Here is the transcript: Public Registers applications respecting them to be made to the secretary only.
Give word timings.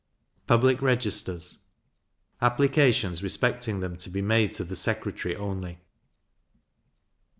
Public 0.47 0.81
Registers 0.81 1.59
applications 2.41 3.21
respecting 3.21 3.81
them 3.81 3.97
to 3.97 4.09
be 4.09 4.23
made 4.23 4.51
to 4.53 4.63
the 4.63 4.75
secretary 4.75 5.35
only. 5.35 5.77